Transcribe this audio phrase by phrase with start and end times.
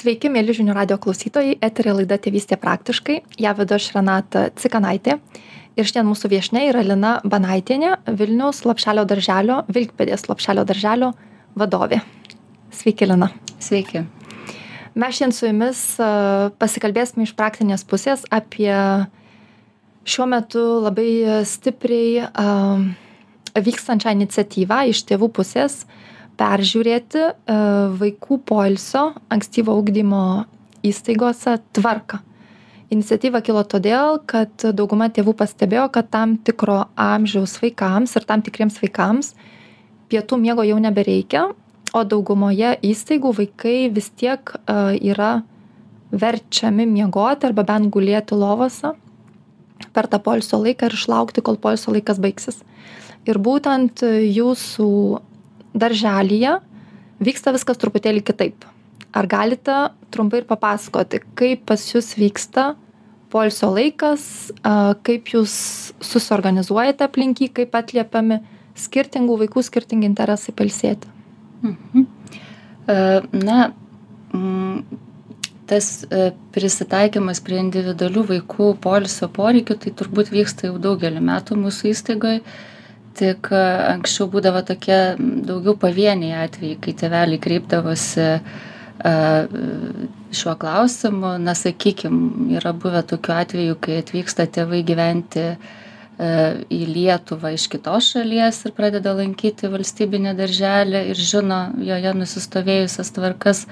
[0.00, 5.18] Sveiki, mėly žinių radio klausytojai, eterė laida Tėvystė praktiškai, ją vedu aš Renata Cikanaitė.
[5.76, 11.10] Ir šiandien mūsų viešne yra Lina Banaitinė, Vilniaus Lopšelio darželio, Vilkpėdės Lopšelio darželio
[11.60, 12.00] vadovė.
[12.72, 13.28] Sveiki, Lina.
[13.60, 14.06] Sveiki.
[14.96, 15.82] Mes šiandien su jumis
[16.62, 18.72] pasikalbėsime iš praktinės pusės apie
[20.08, 22.88] šiuo metu labai stipriai uh,
[23.68, 26.00] vykstančią iniciatyvą iš tėvų pusės uh,
[26.40, 27.34] peržiūrėti e,
[28.00, 30.24] vaikų poilsio ankstyvo ugdymo
[30.86, 32.22] įstaigose tvarką.
[32.90, 38.80] Iniciatyva kilo todėl, kad dauguma tėvų pastebėjo, kad tam tikro amžiaus vaikams ir tam tikriems
[38.82, 39.34] vaikams
[40.10, 41.44] pietų miego jau nebereikia,
[41.94, 45.44] o daugumoje įstaigų vaikai vis tiek uh, yra
[46.10, 48.90] verčiami miegoti arba bent gulėti lovose
[49.94, 52.60] per tą polsio laiką ir išlaukti, kol polsio laikas baigsis.
[53.28, 54.90] Ir būtent jūsų
[55.74, 56.58] darželyje
[57.20, 58.66] vyksta viskas truputėlį kitaip.
[59.10, 59.76] Ar galite
[60.14, 62.74] trumpai ir papasakoti, kaip pas jūs vyksta
[63.30, 64.22] polsio laikas,
[65.06, 65.52] kaip jūs
[66.02, 68.40] susiorganizuojate aplink jį, kaip atliepiami
[68.78, 71.10] skirtingų vaikų skirtingi interesai palsėti?
[71.66, 72.06] Mhm.
[73.44, 73.58] Na,
[74.34, 75.00] mm,
[75.70, 75.90] tas
[76.54, 82.40] prisitaikymas prie individualių vaikų polisio poreikių, tai turbūt vyksta jau daugelį metų mūsų įstaigoje
[83.20, 83.60] tik e,
[83.94, 89.14] anksčiau būdavo tokie daugiau pavieniai atvejai, kai tėveliai kreipdavosi e,
[90.40, 91.34] šiuo klausimu.
[91.44, 95.56] Na, sakykime, yra buvę tokių atvejų, kai atvyksta tėvai gyventi e,
[96.72, 103.66] į Lietuvą iš kitos šalies ir pradeda lankyti valstybinę darželę ir žino joje nusistovėjusias tvarkas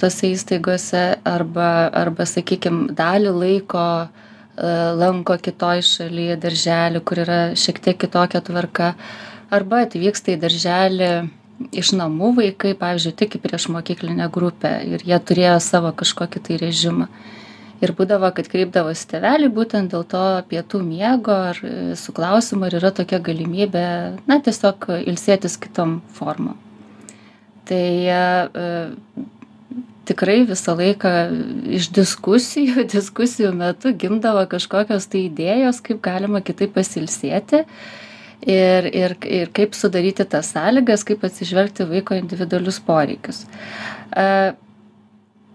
[0.00, 4.25] tose įstaigose arba, arba sakykime, dalį laiko uh,
[4.56, 8.94] lanko kitoj šaly darželį, kur yra šiek tiek kitokia tvarka,
[9.52, 11.10] arba atvyksta į darželį
[11.76, 16.60] iš namų vaikai, pavyzdžiui, tik į prieš mokyklinę grupę ir jie turėjo savo kažkokį tai
[16.60, 17.08] režimą.
[17.84, 21.58] Ir būdavo, kad kreipdavosi tėveliai būtent dėl to pietų miego ar
[22.00, 23.88] su klausimu, ar yra tokia galimybė,
[24.28, 26.56] na, tiesiog ilsėtis kitom formom.
[27.68, 28.22] Tai e,
[30.06, 31.12] tikrai visą laiką
[31.78, 37.64] iš diskusijų diskusijų metu gimdavo kažkokios tai idėjos kaip galima kitaip pasilsėti
[38.46, 43.44] ir ir ir kaip sudaryti tas sąlygas kaip atsižvelgti vaiko individualius poreikius.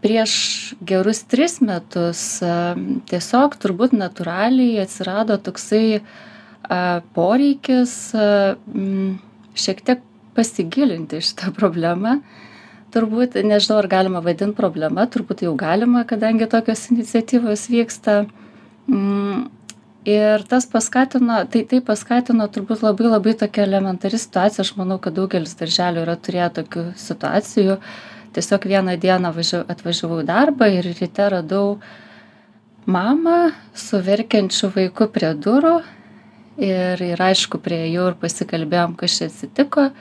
[0.01, 0.34] Prieš
[0.81, 2.22] gerus tris metus
[3.12, 6.01] tiesiog turbūt natūraliai atsirado toksai
[7.13, 7.94] poreikis
[9.62, 12.19] šiek tiek pasigilinti šitą problemą
[12.91, 18.25] turbūt nežinau ar galima vadint problema turbūt jau galima kadangi tokios iniciatyvos vyksta.
[18.91, 19.50] Mm,
[20.06, 24.66] ir tas paskatino tai tai paskatino turbūt labai labai tokia elementari situacija.
[24.66, 27.78] Aš manau kad daugelis darželių yra turėję tokių situacijų.
[28.31, 31.78] Tiesiog vieną dieną važiu atvažiavau į darbą ir ryte radau
[32.88, 35.81] mamą su verkiančiu vaiku prie durų.
[36.62, 39.91] Ir ir aišku priėjau ir pasikalbėjom kas čia atsitiko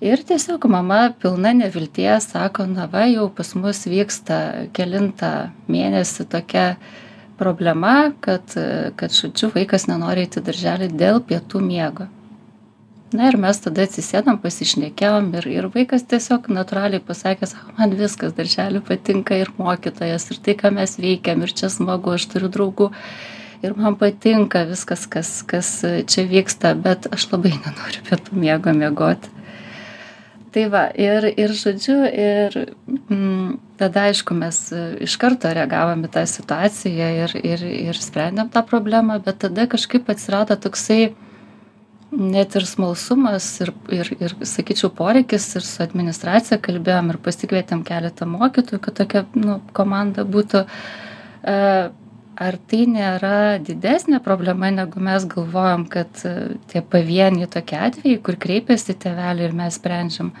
[0.00, 6.66] ir tiesiog mama pilna nevilties sako na va jau pas mus vyksta kelintą mėnesį tokia
[7.38, 8.54] problema kad
[8.96, 12.08] kad žodžiu vaikas nenori eit į darželį dėl pietų miego.
[13.12, 18.34] Na ir mes tada atsisėdom pasišnekėjom ir ir vaikas tiesiog natūraliai pasakė sako man viskas
[18.36, 22.90] daržely patinka ir mokytojas ir tai ką mes veikiam ir čia smagu aš turiu draugų
[23.64, 29.37] ir man patinka viskas kas kas čia vyksta bet aš labai nenoriu pietų miego miegoti
[30.52, 32.56] tai va ir ir žodžiu ir
[32.88, 38.50] mm, tada aišku mes e, iš karto reagavom į tą situaciją ir ir ir sprendėm
[38.54, 41.14] tą problemą bet tada kažkaip atsirado toksai
[42.10, 48.28] net ir smalsumas ir ir ir sakyčiau poreikis ir su administracija kalbėjom ir pasikvietėm keletą
[48.28, 50.64] mokytojų kad tokia nu komanda būtų.
[51.44, 51.56] E,
[52.38, 58.38] ar tai nėra didesnė problema negu mes galvojam kad e, tie pavieniai tokie atvejai kur
[58.40, 60.32] kreipiasi tėveliai ir mes sprendžiam?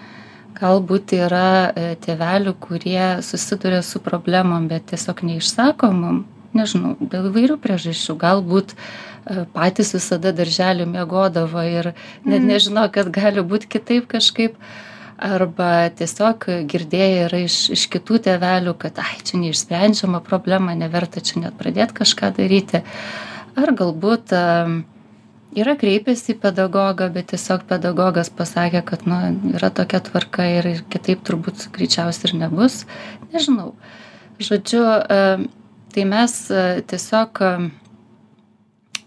[0.58, 6.24] Galbūt yra e, tėvelių kurie susiduria su problemom bet tiesiog neišsako mum
[6.56, 8.16] nežinau dėl įvairių priežasčių.
[8.20, 11.92] Galbūt e, patys visada daržely miegodavo ir
[12.24, 12.50] net mhm.
[12.52, 14.56] nežino kad gali būt kitaip kažkaip
[15.18, 21.42] arba tiesiog girdėję yra iš iš kitų tėvelių kad ai čia neišsprendžiama problema neverta čia
[21.42, 22.84] net pradėt kažką daryti.
[23.58, 24.32] Ar galbūt
[25.58, 29.20] yra kreipęsi į pedagogą bet tiesiog pedagogas pasakė kad na
[29.54, 32.84] yra tokia tvarka ir ir kitaip turbūt greičiausiai ir nebus.
[33.34, 33.74] Nežinau.
[34.38, 34.84] Žodžiu
[35.94, 36.40] tai mes
[36.92, 37.42] tiesiog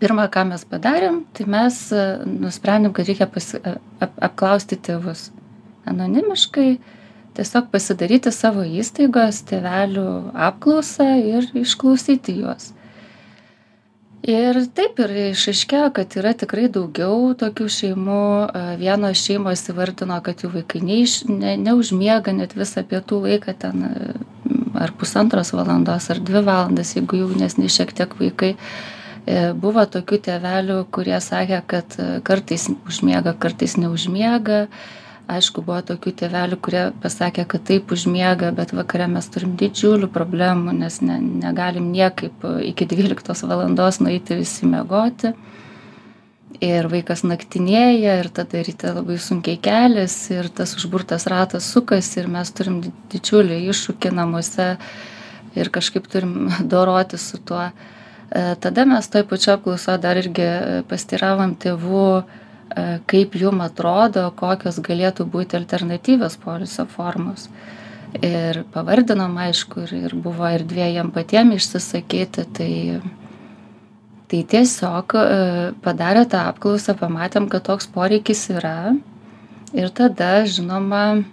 [0.02, 1.78] pirma ką mes padarėm tai mes
[2.28, 5.30] nusprendėm kad reikia pasi ap apklausti tėvus
[5.90, 6.70] anonimiškai
[7.38, 10.08] tiesiog pasidaryti savo įstaigos tėvelių
[10.50, 12.72] apklausą ir išklausyti juos.
[14.22, 18.26] Ir taip ir išaiškėjo, kad yra tikrai daugiau tokių šeimų.
[18.78, 23.88] Vienos šeimos įvardino, kad jų vaikai neiš, ne, neužmiega net visą pietų laiką ten
[24.78, 28.54] ar pusantros valandos, ar dvi valandas, jeigu jaunesni šiek tiek vaikai.
[29.26, 34.68] E, buvo tokių tėvelių, kurie sakė, kad kartais užmiega, kartais neužmiega
[35.32, 40.76] aišku buvo tokių tėvelių kurie pasakė kad taip užmiega bet vakare mes turim didžiulių problemų
[40.78, 45.34] nes ne negalim niekaip iki dvyliktos valandos nueiti visi miegoti.
[46.62, 52.30] Ir vaikas naktinėja ir tada ryte labai sunkiai keliasi ir tas užburtas ratas sukasi ir
[52.30, 52.82] mes turim
[53.14, 54.68] didžiulį iššūkį namuose
[55.58, 57.72] ir kažkaip turim dorotis su tuo.
[58.30, 60.48] E, tada mes toj pačioj apklausoj dar irgi
[60.92, 62.51] pasiteiravom tėvų E,
[63.10, 67.50] kaip jum atrodo, kokios galėtų būti alternatyvios polisio formos.
[68.20, 72.74] Ir pavardinom, aišku, ir, ir buvo ir dviejam patiem išsisakyti, tai,
[74.32, 75.28] tai tiesiog e,
[75.84, 78.92] padarę tą apklausą, pamatėm, kad toks poreikis yra.
[79.72, 81.24] Ir tada, žinoma,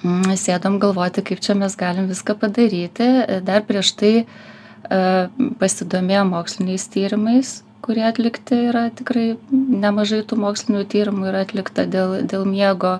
[0.00, 3.10] mm, sėdom galvoti, kaip čia mes galim viską padaryti.
[3.44, 4.26] Dar prieš tai e,
[5.60, 12.46] pasidomėjom moksliniais tyrimais, kurie atlikti yra tikrai nemažai tų mokslinių tyrimų yra atlikta dėl, dėl
[12.48, 12.96] miego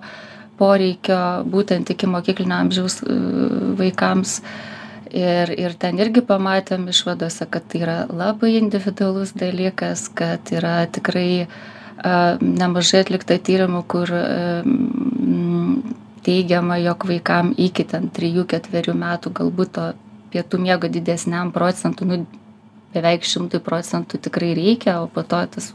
[0.60, 1.18] poreikio
[1.50, 3.18] būtent iki mokyklinio amžiaus e,
[3.80, 4.38] vaikams.
[5.14, 11.44] Ir, ir ten irgi pamatėm išvadose, kad tai yra labai individualus dalykas, kad yra tikrai
[11.46, 14.24] a, nemažai atlikta tyrimų, kur a,
[14.66, 15.76] m,
[16.26, 19.86] teigiama, jog vaikam iki ten 3-4 metų galbūt to
[20.34, 22.43] pietų miego didesniam procentui, nu,
[22.94, 25.72] beveik šimtui procentų tikrai reikia, o po to tas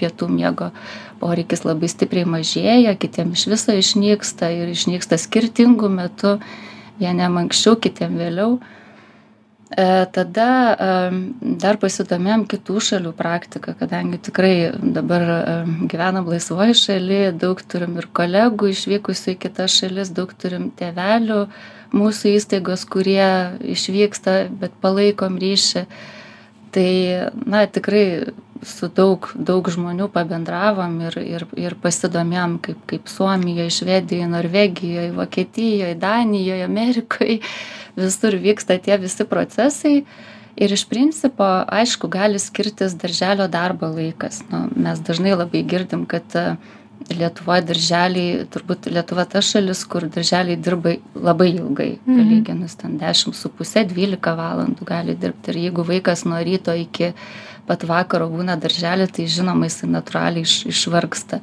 [0.00, 0.70] pietų miego
[1.20, 6.36] poreikis labai stipriai mažėja, kitiem iš viso išnyksta ir išnyksta skirtingų metų,
[7.00, 8.60] vieniem anksčiau, kitiem vėliau.
[9.70, 10.94] E, tada e,
[11.62, 14.54] dar pasidomėjom kitų šalių praktiką, kadangi tikrai
[14.96, 15.42] dabar e,
[15.92, 21.44] gyvenam laisvoji šaly, daug turim ir kolegų išvykusių į kitas šalis, daug turim tėvelių
[21.94, 23.22] mūsų įstaigos, kurie
[23.76, 25.84] išvyksta, bet palaikom ryšį
[26.74, 28.32] tai na tikrai
[28.66, 35.94] su daug daug žmonių pabendravom ir ir ir pasidomėjom kaip kaip suomijoj švedijoj norvegijoj vokietijoj
[36.00, 37.38] danijoj amerikoj
[37.96, 40.04] visur vyksta tie visi procesai.
[40.60, 44.42] Ir iš principo aišku gali skirtis darželio darbo laikas.
[44.50, 46.26] Nu mes dažnai labai girdim kad
[47.08, 52.16] lietuvoj darželiai turbūt lietuva ta šalis kur darželiai dirba labai ilgai mhm.
[52.18, 55.48] palyginus ten dešim su puse dvylika valandų gali dirbt.
[55.48, 57.12] Ir jeigu vaikas nuo ryto iki
[57.68, 61.40] pat vakaro būna daržely tai žinoma jisai natūraliai iš išvargsta.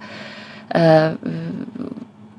[0.75, 0.83] E,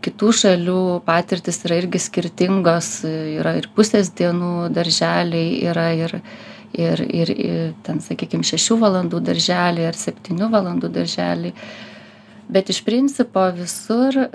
[0.04, 6.20] kitų šalių patirtys yra irgi skirtingos yra ir pusės dienų darželiai yra ir
[6.78, 7.30] ir ir
[7.82, 11.54] ten sakykim šešių valandų darželiai ar septynių valandų darželiai
[12.48, 14.26] bet iš principo visur e,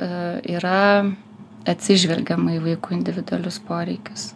[0.53, 1.03] yra
[1.69, 4.31] atsižvelgiama į vaikų individualius poreikius.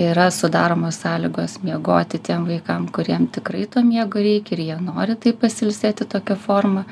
[0.00, 5.34] Yra sudaromos sąlygos miegoti tiem vaikam, kuriem tikrai to miego reikia ir jie nori tai
[5.38, 6.82] pasilsėti tokią formą.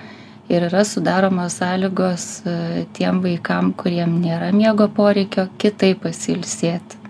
[0.52, 7.00] Ir yra sudaromos sąlygos e, tiem vaikam, kuriem nėra miego poreikio, kitaip pasilsėti.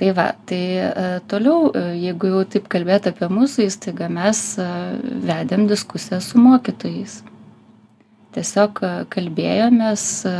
[0.00, 4.40] Tai va, tai e, toliau, jeigu jau taip kalbėt apie mūsų įstaigą, mes
[5.28, 7.20] vedėm diskusiją su mokytojais
[8.36, 10.34] tiesiog e, kalbėjomės, e,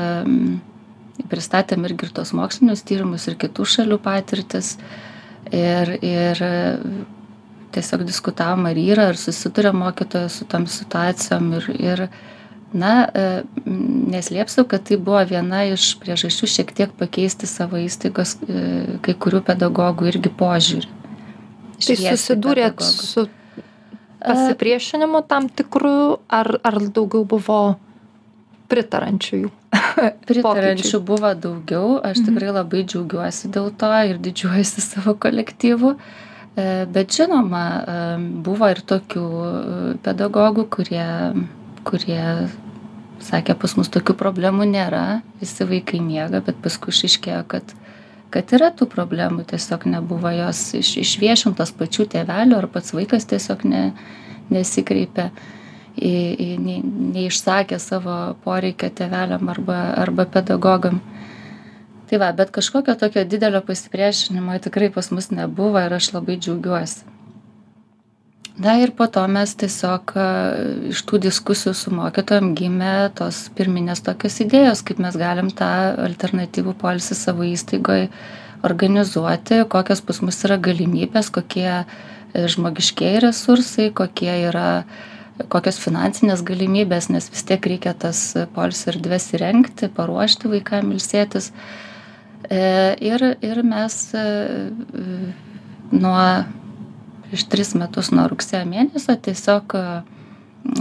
[1.30, 4.76] pristatėm irgi ir tos mokslinius tyrimus ir kitų šalių patirtis.
[5.52, 6.52] Ir, ir e,
[7.74, 11.52] tiesiog diskutavom, ar yra, ar susiduria mokytojas su tom situacijom.
[11.58, 12.04] Ir, ir
[12.72, 12.94] na,
[13.66, 18.38] neslėpsiu, kad tai buvo viena iš priežasčių šiek tiek pakeisti savo įstaigos
[19.04, 20.88] kai kurių pedagogų irgi požiūrį.
[21.82, 23.26] Tai susidūrėt su
[24.26, 27.60] pasipriešinimu tam tikru, ar, ar daugiau buvo
[28.72, 29.50] pritarančiųjų?
[30.28, 32.28] Pritarančių buvo daugiau, aš mhm.
[32.28, 35.96] tikrai labai džiaugiuosi dėl to ir didžiuojuosi savo kolektyvu.
[36.52, 38.00] E, bet žinoma, e,
[38.44, 39.52] buvo ir tokių e,
[40.04, 41.06] pedagogų, kurie,
[41.88, 42.24] kurie
[43.24, 47.72] sakė, pas mus tokių problemų nėra, visi vaikai miega, bet paskui išaiškėjo, kad,
[48.32, 53.64] kad yra tų problemų, tiesiog nebuvo jos iš, išviešintos pačių tėvelių ar pats vaikas tiesiog
[53.68, 53.82] ne,
[54.52, 55.28] nesikreipė
[55.96, 56.78] į, į, ne,
[57.16, 61.00] neišsakė savo poreikio tėveliam arba, arba pedagogam.
[62.10, 67.11] Tai va, bet kažkokio tokio didelio pasipriešinimo tikrai pas mus nebuvo ir aš labai džiaugiuosi.
[68.58, 70.12] Na ir po to mes tiesiog
[70.92, 75.70] iš tų diskusijų su mokytojom gimė tos pirminės tokios idėjos kaip mes galim tą
[76.08, 78.08] alternatyvų poilsį savo įstaigoj
[78.66, 81.84] organizuoti kokios pas mus yra galimybės kokie e,
[82.54, 84.84] žmogiškieji resursai kokie yra
[85.52, 88.20] kokios finansinės galimybės nes vis tiek reikia tas
[88.54, 91.50] poilsio erdves įrengti paruošti vaikam ilsėtis.
[92.50, 92.60] E,
[93.00, 94.24] ir ir mes e,
[95.92, 96.20] nuo
[97.32, 99.82] prieš tris metus nuo rugsėjo mėnesio tiesiog e,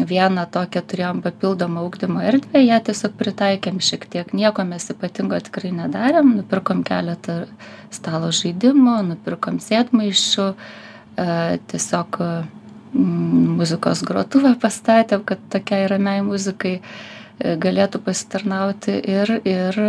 [0.09, 4.33] vieną tokią turėjom papildomą ugdymo erdvę ją tiesiog pritaikėm šiek tiek.
[4.35, 7.45] Nieko mes ypatingo tikrai nedarėm nupirkom keletą
[7.95, 10.57] stalo žaidimų nupirkom sėdmaišių e,
[11.71, 12.19] tiesiog
[12.91, 19.83] muzikos grotuvą pastatėm kad tokiai ramiai muzikai e, galėtų pasitarnauti ir ir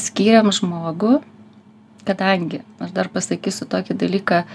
[0.00, 1.18] skyrėm žmogų
[2.08, 4.46] kadangi aš dar pasakysiu tokį dalyką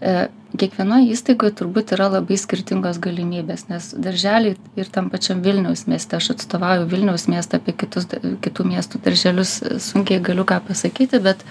[0.00, 0.12] E,
[0.56, 6.30] kiekvienoj įstaigoj turbūt yra labai skirtingos galimybės nes darželiai ir tam pačiam vilniaus mieste aš
[6.34, 8.08] atstovauju vilniaus miestą apie kitus
[8.40, 9.52] kitų miestų darželius
[9.84, 11.44] sunkiai galiu ką pasakyti bet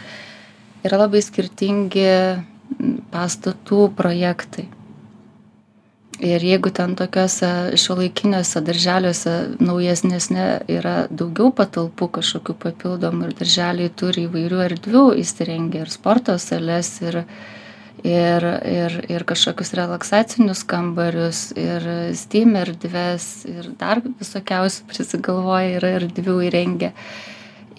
[0.82, 2.10] yra labai skirtingi
[3.14, 4.66] pastatų projektai.
[6.20, 14.26] Ir jeigu ten tokiuose šiuolaikiniuose darželiuose naujesnėse yra daugiau patalpų kažkokių papildomų ir darželiai turi
[14.26, 17.26] įvairių erdvių įsirengę ir sporto sales ir ir
[18.04, 18.46] ir
[19.10, 21.84] ir kažkokius relaksacinius kambarius ir
[22.16, 26.94] steam erdves ir dar visokiausių prisigalvoja yra erdvių įrengę.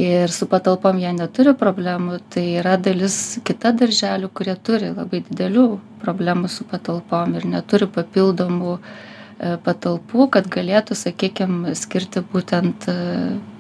[0.01, 5.67] Ir su patalpom jie neturi problemų tai yra dalis kita darželių kurie turi labai didelių
[6.01, 12.97] problemų su patalpom ir neturi papildomų e, patalpų kad galėtų sakykim skirti būtent e,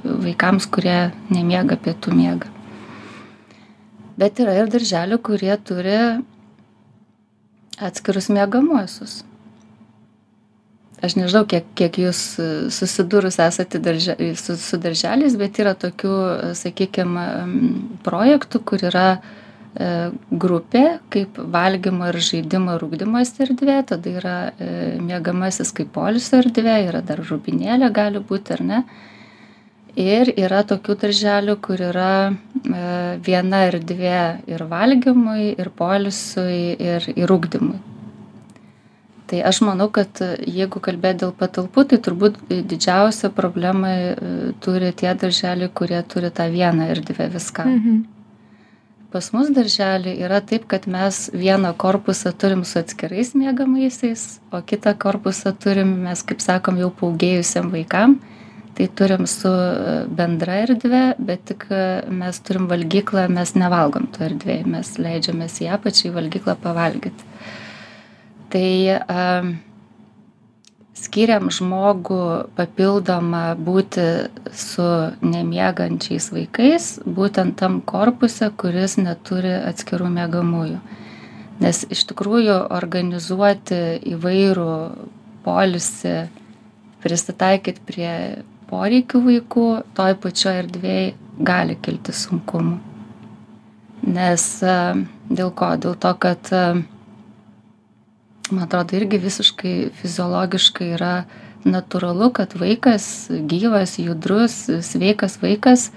[0.05, 2.49] vaikams kurie nemiega pietų miegą
[4.21, 5.99] bet yra ir darželių kurie turi
[7.80, 9.20] atskirus miegamuosius.
[11.00, 16.16] Aš nežinau, kiek, kiek jūs e, susidūrus esate darže, su, su darželiais, bet yra tokių,
[16.30, 17.25] e, sakykime,
[18.04, 20.84] projektų, kur yra e, grupė
[21.14, 24.37] kaip valgymo ir žaidimo ir ūkdymas erdvė, tada yra
[25.00, 28.82] mėgamasis kaip polisio erdvė, yra dar rūbinėlė gali būti ar ne.
[28.84, 29.10] E,
[29.97, 32.35] ir yra tokių darželių kur yra e,
[33.26, 34.20] viena erdvė
[34.50, 37.78] ir valgymui ir poilsiui ir ir ugdymui.
[39.30, 44.14] Tai aš manau kad jeigu kalbėt dėl patalpų tai turbūt didžiausią problemą e,
[44.64, 48.00] turi tie darželiai kurie turi tą vieną erdvę viskam Mhm.
[49.11, 54.94] pas mus daržely yra taip kad mes vieną korpusą turim su atskirais miegamaisiais o kitą
[54.99, 58.18] korpusą turim mes kaip sakom jau paūgėjusiem vaikam
[58.78, 61.80] tai turim su e, bendra erdve bet tik e,
[62.22, 67.26] mes turim valgyklą mes nevalgom toj erdvėj mes leidžiamės į apačią į valgyklą pavalgyt.
[68.50, 68.68] Tai
[69.06, 69.26] a
[71.00, 72.22] skyrėm žmogų
[72.58, 74.06] papildomą būti
[74.52, 74.88] su
[75.24, 80.80] nemiegančiais vaikais būtent tam korpuse kuris neturi atskirų miegamųjų.
[81.60, 83.80] Nes iš tikrųjų organizuoti
[84.14, 84.74] įvairų
[85.44, 86.14] poilsį
[87.00, 88.12] prisitaikyt prie
[88.70, 89.66] poreikių vaikų
[89.98, 91.12] toj pačioj erdvėj
[91.46, 92.78] gali kilti sunkumų.
[94.10, 94.76] Nes e,
[95.28, 95.74] dėl ko?
[95.80, 96.64] Dėl to, kad e,
[98.50, 101.14] man atrodo irgi visiškai fiziologiškai yra
[101.68, 105.90] natūralu, kad vaikas, gyvas, judrus, sveikas vaikas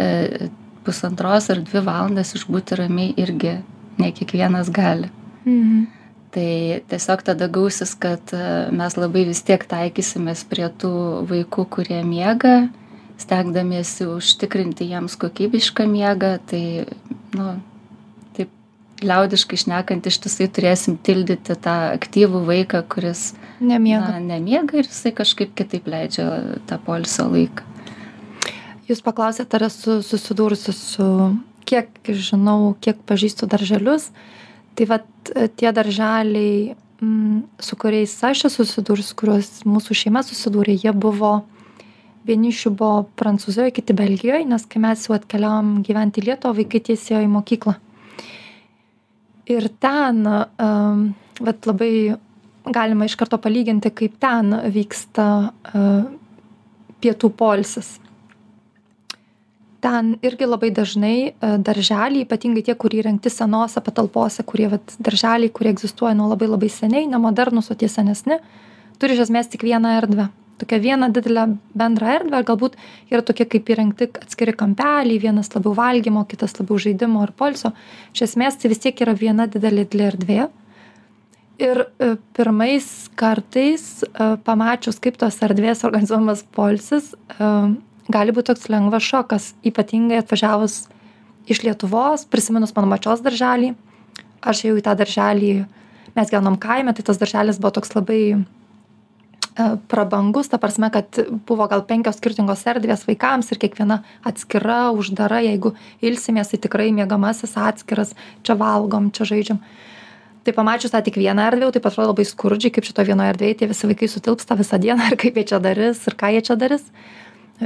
[0.00, 0.48] e,
[0.86, 3.58] pusantros ar dvi valandas išbūti ramiai irgi
[4.00, 5.12] ne kiekvienas gali.
[5.44, 6.01] Mhm
[6.32, 10.92] tai tiesiog tada gausis kad e, mes labai vis tiek taikysimės prie tų
[11.28, 12.70] vaikų kurie miega
[13.20, 16.32] stengdamiesi užtikrinti jiems kokybišką miegą.
[16.48, 16.64] Tai
[17.36, 17.48] nu
[18.36, 18.50] taip
[19.04, 24.16] liaudiškai šnekant ištisai turėsim tildyti tą aktyvų vaiką kuris nemiega.
[24.16, 26.28] na, nemiega ir jisai kažkaip kitaip leidžia
[26.66, 27.68] tą poilsio laiką.
[28.88, 31.08] Jūs paklausėt ar esu susidūrusi su
[31.68, 34.10] kiek žinau kiek pažįstu darželius
[34.74, 40.76] tai vat e, tie darželiai mm, su kuriais aš esu susidūrus kuriuos mūsų šeima susidūrė
[40.78, 41.40] jie buvo
[42.28, 46.60] vieni iš jų buvo prancūzijoj kiti belgijoj nes kai mes jau atkeliavom gyvent į lietuvą
[46.60, 47.74] vaikai tiesiai ėjo į mokyklą.
[49.50, 51.00] Ir ten um,
[51.42, 52.14] vat labai
[52.62, 56.04] galima iš karto palyginti kaip ten vyksta uh,
[57.02, 57.96] pietų poilsis
[59.82, 65.50] ten irgi labai dažnai e, darželiai ypatingai tie kurie įrengti senose patalpose kurie vat darželiai
[65.50, 68.38] kurie egzistuoja nuo labai labai seniai nemodernūs o tie senesni
[69.02, 70.28] turi iš esmės tik vieną erdvę.
[70.62, 72.76] Tokią vieną didelę bendrą erdvę galbūt
[73.10, 77.72] yra tokie kaip įrengti atskiri kampeliai vienas labiau valgymo kitas labiau žaidimo ir poilsio.
[78.14, 80.42] Iš esmės tai vis tiek yra viena didelė didelė erdvė.
[81.62, 82.86] Ir e, pirmais
[83.18, 87.50] kartais e, pamačius, kaip tos erdvės organizuojamas polsis, e,
[88.10, 90.86] gali būti toks lengvas šokas, ypatingai atvažiavus
[91.50, 93.74] iš Lietuvos, prisiminus mano mačios darželį.
[94.42, 95.52] Aš jau į tą darželį,
[96.16, 98.22] mes gyvenom kaime, tai tas darželis buvo toks labai
[99.92, 105.74] prabangus, ta prasme, kad buvo gal penkios skirtingos erdvės vaikams ir kiekviena atskira, uždara, jeigu
[106.00, 108.14] ilsimės, tai tikrai mėgamasis atskiras,
[108.46, 109.60] čia valgom, čia žaidžiam.
[109.60, 109.92] Uh,
[110.44, 113.68] tai pamačius tą tik vieną erdvę taip atrodo labai skurdžiai kaip šitoj vienoj erdvėj tie
[113.70, 116.56] visi vaikai sutilps tą visą dieną ir kaip jie čia darys ir ką jie čia
[116.58, 116.86] darys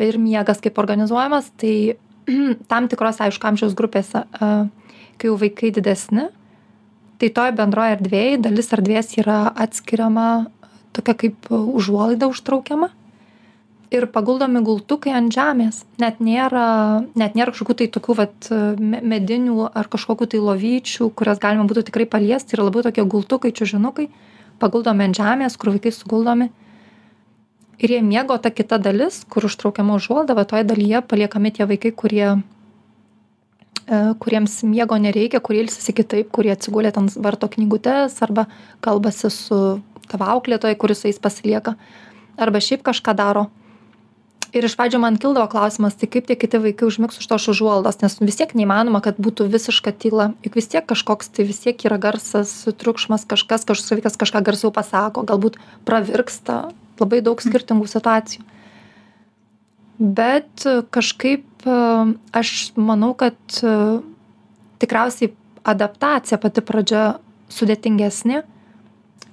[0.02, 1.96] ir miegas kaip organizuojamas tai
[2.70, 6.28] tam tikrose aišku amžiaus grupėse kai jau vaikai didesni
[7.20, 10.28] tai toj bendroj erdvėj dalis erdvės yra atskiriama
[10.96, 12.90] tokia kaip užuolaida užtraukiama
[13.94, 15.84] ir paguldomi gultukai ant žemės.
[16.02, 18.48] Net nėra net nėra kažkokių tai tokių vat
[18.80, 22.56] me medinių ar kažkokių tai lovyčių kurias galima būtų tikrai paliesti.
[22.56, 24.08] Yra labiau tokie gultukai čiužinukai
[24.62, 26.50] paguldomi ant žemės kur vaikai suguldomi
[27.78, 31.66] ir jie miega o ta kita dalis kur užtraukiama užuolaida va toj dalyje paliekami tie
[31.68, 32.38] vaikai kurie e,
[34.20, 38.46] kuriems miego nereikia kurie ilsisi kitaip kurie atsigulę ten varto knygutes arba
[38.80, 39.60] kalbasi su
[40.08, 41.76] tavo auklėtoja kuri su jais pasilieka
[42.36, 43.46] arba šiaip kažką daro.
[44.54, 47.98] Ir iš pradžių man kildavo klausimas tai kaip tie kiti vaikai užmigs už tos užuolaidos
[48.00, 50.30] nes vis tiek neįmanoma kad būtų visiška tyla.
[50.46, 54.72] Juk vis tiek kažkoks tai vis tiek yra garsas triukšmas kažkas kažkoks vaikas kažką garsiau
[54.72, 58.44] pasako galbūt pravirksta labai daug skirtingų situacijų.
[59.98, 61.66] Bet kažkaip
[62.36, 63.36] aš manau kad
[64.82, 65.32] tikriausiai
[65.66, 67.06] adaptacija pati pradžia
[67.50, 68.42] sudėtingesnė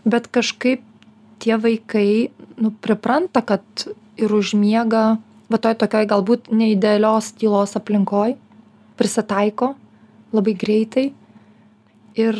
[0.06, 0.84] bet kažkaip
[1.40, 3.64] tie vaikai nu pripranta kad
[4.20, 5.18] ir užmiega
[5.52, 8.36] va toj tokioj galbūt neidealios tylos aplinkoj
[9.00, 9.74] prisitaiko
[10.34, 11.08] labai greitai.
[12.20, 12.38] Ir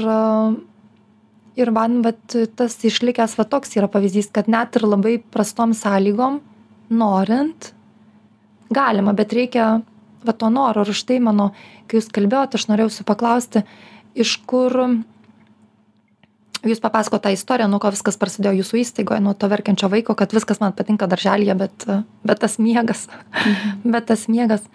[1.60, 6.40] ir man vat tas išlikęs va toks yra pavyzdys kad net ir labai prastom sąlygom
[6.94, 7.74] norint
[8.74, 9.82] galima bet reikia
[10.24, 11.52] va to noro ir už tai mano
[11.88, 13.64] kai jūs kalbėjot aš norėjau jūsų paklausti
[14.16, 14.78] iš kur
[16.64, 20.34] jūs papasakojot tą istoriją nuo ko viskas prasidėjo jūsų įstaigoj nuo to verkiančio vaiko kad
[20.36, 21.88] viskas man patinka darželyje bet
[22.24, 23.92] bet tas miegas mhm.
[23.96, 24.66] bet tas miegas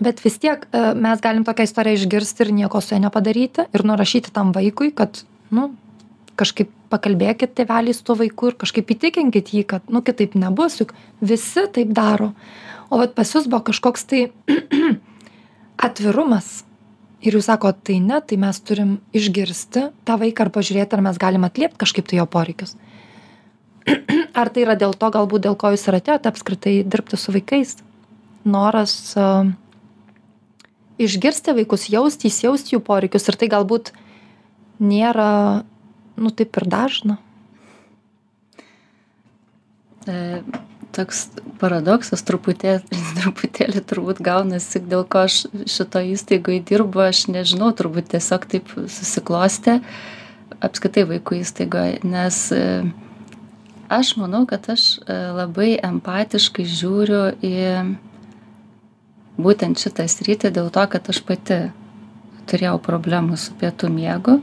[0.00, 3.84] bet vis tiek e, mes galim tokią istoriją išgirsti ir nieko su ja nepadaryti ir
[3.84, 5.70] nurašyti tam vaikui kad nu
[6.38, 10.94] kažkaip pakalbėkit tėveliai su tuo vaiku ir kažkaip įtikinkit jį kad nu kitaip nebus juk
[11.20, 12.32] visi taip daro.
[12.88, 14.22] O vat pas jus buvo kažkoks tai
[15.88, 16.62] atvirumas.
[17.18, 21.18] Ir jūs sakot tai ne tai mes turim išgirsti tą vaiką ir pažiūrėti ar mes
[21.18, 22.76] galim atliept kažkaip tai jo poreikius.
[24.38, 27.78] Ar tai yra dėl to galbūt dėl ko jūs ir atėjot apskritai dirbti su vaikais?
[28.46, 29.48] Noras uh,
[31.00, 33.26] išgirsti vaikus jausti įsijausti jų poreikius.
[33.30, 33.90] Ir tai galbūt
[34.78, 35.64] nėra
[36.18, 37.18] nu taip ir dažna.
[40.08, 40.42] E
[40.94, 41.26] toks
[41.60, 48.46] paradoksas truputėlį truputėlį turbūt gaunasi dėl ko aš šitoj įstaigoj dirbu aš nežinau turbūt tiesiog
[48.50, 49.78] taip susiklostė
[50.64, 52.62] apskritai vaikų įstaigoj nes e,
[53.92, 57.56] aš manau kad aš e, labai empatiškai žiūriu į
[59.38, 61.66] būtent šitą sritį dėl to kad aš pati
[62.48, 64.40] turėjau problemų su pietų miegu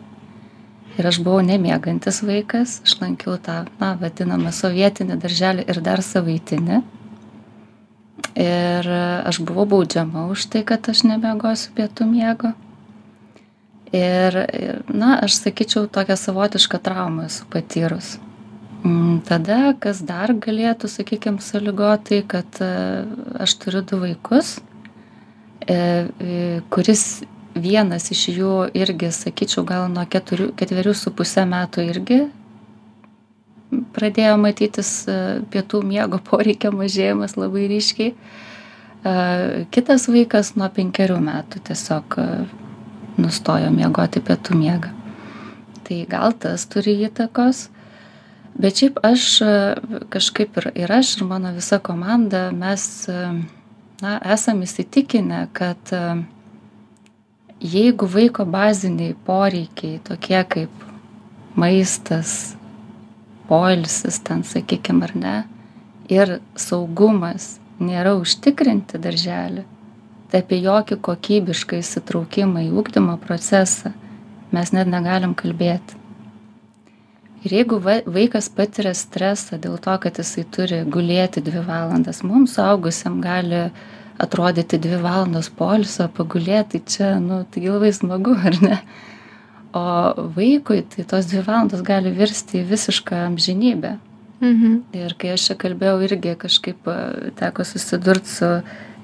[0.97, 6.81] ir aš buvau nemiegantis vaikas aš lankiau tą na vadinamą sovietinį darželį ir dar savaitinį.
[8.35, 12.51] Ir aš buvau baudžiama už tai kad aš nemiegosiu pietų miego.
[13.95, 14.35] Ir
[14.91, 18.17] na aš sakyčiau tokią savotišką traumą esu patyrus.
[18.85, 22.67] Mm, tada kas dar galėtų sakykim sąlygot tai kad e,
[23.41, 24.59] aš turiu du vaikus
[25.65, 26.35] e, e,
[26.69, 27.23] kuris
[27.55, 32.19] vienas iš jų irgi sakyčiau gal nuo keturių ketverių su puse metų irgi
[33.95, 35.15] pradėjo matytis e,
[35.51, 38.11] pietų miego poreikio mažėjimas labai ryškiai.
[38.13, 39.15] E,
[39.73, 42.27] kitas vaikas nuo penkerių metų tiesiog e,
[43.21, 44.91] nustojo miegoti pietų miegą.
[45.85, 47.67] Tai gal tas turi įtakos,
[48.57, 49.27] bet šiaip aš
[50.13, 55.93] kažkaip ir, ir aš, ir mano visa komanda, mes na, esam įsitikinę, kad
[57.73, 60.85] jeigu vaiko baziniai poreikiai tokie kaip
[61.55, 62.55] maistas
[63.49, 65.35] poilsis ten sakykim ar ne
[66.09, 69.65] ir saugumas nėra užtikrinti daržely
[70.31, 73.93] tai apie jokį kokybišką įsitraukimą į ugdymo procesą
[74.55, 76.01] mes net negalim kalbėti.
[77.45, 82.47] Ir jeigu va vaikas patiria stresą dėl to kad jisai turi gulėti dvi valandas mum
[82.49, 83.67] suaugusiem gali
[84.21, 88.79] atrodyti dvi valandos poilsio pagulėt tai čia nu taigi labai smagu ar ne
[89.75, 89.85] o
[90.37, 93.97] vaikui tai tos dvi valandos gali virsti į visišką amžinybę
[94.41, 94.81] Mhm.
[94.93, 96.95] ir kai aš čia kalbėjau irgi kažkaip a,
[97.39, 98.49] teko susidurt su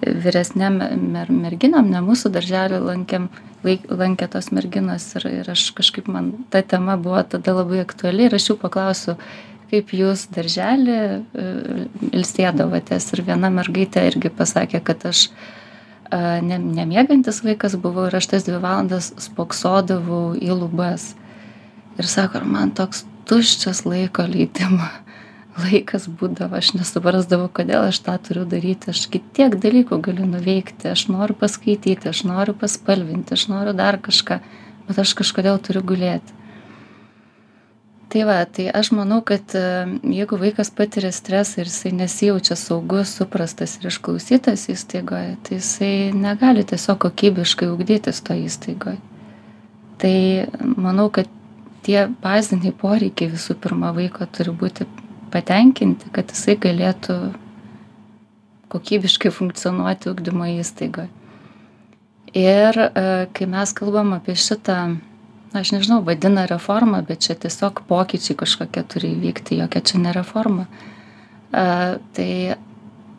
[0.02, 0.82] vyresnėm
[1.13, 3.30] mer merginom ne mūsų darželį lankėm
[3.63, 8.28] laik lankė tos merginos ir ir aš kažkaip man ta tema buvo tada labai aktuali
[8.28, 9.15] ir aš jų paklausiau
[9.71, 11.45] kaip jūs daržely e,
[12.12, 15.29] ilsėdavotės ir viena mergaitė irgi pasakė kad aš
[16.12, 21.13] a, ne, nemiegantis vaikas buvau ir aš tas dvi valandas spoksodavau į lubas.
[21.99, 24.88] Ir sako man toks tuščias laiko leidimo
[25.63, 31.07] laikas būdavo aš nesuprasdavau kodėl aš tą turiu daryti aš tiek dalykų galiu nuveikti aš
[31.12, 34.39] noriu paskaityti aš noriu paspalvinti aš noriu dar kažką
[34.88, 36.40] bet aš kažkodėl turiu gulėti
[38.12, 39.63] tai va tai aš manau kad e,
[40.17, 46.65] jeigu vaikas patiria stresą ir jisai nesijaučia saugus suprastas ir išklausytas įstaigoje tai jisai negali
[46.67, 49.00] tiesiog kokybiškai ugdytis toj įstaigoj
[50.02, 50.15] tai
[50.62, 51.30] manau kad
[51.86, 54.88] tie baziniai poreikiai visų pirma vaiko turi būti
[55.32, 57.17] patenkinti, kad jisai galėtų
[58.71, 61.10] kokybiškai funkcionuoti ugdymo įstaigoje.
[62.38, 62.91] Ir e,
[63.36, 64.78] kai mes kalbam apie šitą,
[65.53, 70.67] aš nežinau, vadina reformą, bet čia tiesiog pokyčiai kažkokie turi įvykti, jokia čia ne reforma.
[71.51, 72.31] E, tai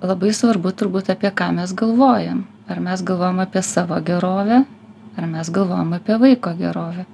[0.03, 2.47] labai svarbu turbūt apie ką mes galvojam.
[2.71, 4.63] Ar mes galvojam apie savo gerovę,
[5.19, 7.05] ar mes galvojam apie vaiko gerovę.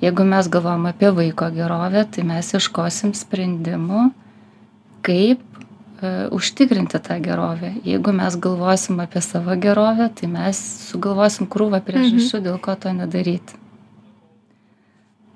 [0.00, 4.08] Jeigu mes galvojam apie vaiko gerovę, tai mes iškosim sprendimų,
[5.06, 5.42] kaip
[6.00, 7.74] e, užtikrinti tą gerovę.
[7.84, 12.46] Jeigu mes galvosim apie savo gerovę, tai mes sugalvosim krūvą priežasčių, mhm.
[12.48, 13.59] dėl ko to nedaryti.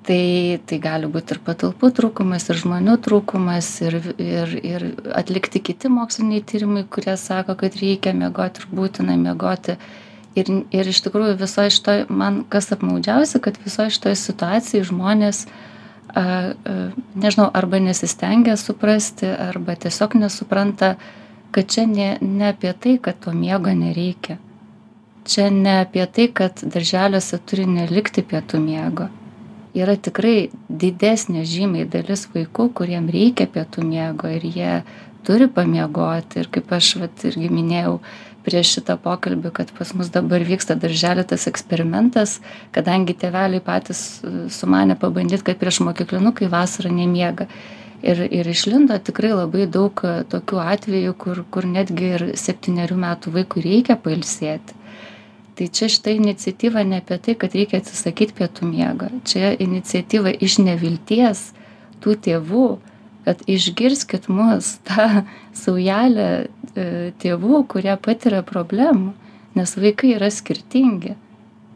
[0.05, 4.83] Tai, tai gali būti ir patalpų trūkumas, ir žmonių trūkumas, ir, ir, ir
[5.17, 9.79] atlikti kiti moksliniai tyrimai, kurie sako, kad reikia miegoti ir būtina miegoti.
[10.37, 14.85] Ir, ir iš tikrųjų viso iš to, man kas apmaudžiausia, kad viso iš to situacijai
[14.85, 15.47] žmonės
[16.13, 16.53] a,
[17.17, 20.99] nežinau, arba nesistengia suprasti, arba tiesiog nesupranta,
[21.55, 24.37] kad čia ne, ne apie tai, kad to miego nereikia.
[25.25, 29.09] Čia ne apie tai, kad darželiuose turi nelikti pietų miego.
[29.75, 34.75] Yra tikrai didesnė žymiai dalis vaikų, kuriem reikia pietų miego ir jie
[35.27, 36.45] turi pamiegoti.
[36.45, 37.97] Ir kaip aš vat, irgi minėjau,
[38.45, 42.37] prieš šitą pokalbį, kad pas mus dabar vyksta darželė tas eksperimentas,
[42.77, 44.05] kadangi tėveliai patys
[44.55, 47.49] sumanė pabandyti, kad prieš mokyklinukai vasarą nemiega.
[48.05, 49.97] Ir, ir išlindo tikrai labai daug
[50.29, 54.77] tokių atvejų, kur, kur netgi ir septyniarių metų vaikui reikia pailsėti.
[55.55, 59.07] Tai čia šita iniciatyva ne apie tai, kad reikia atsisakyti pietų miego.
[59.29, 61.53] Čia iniciatyva iš nevilties
[62.03, 62.67] tų tėvų,
[63.25, 66.87] kad išgirskit mus, tą saujelę e,
[67.23, 69.15] tėvų, kurie patiria problemų,
[69.55, 71.15] nes vaikai yra skirtingi.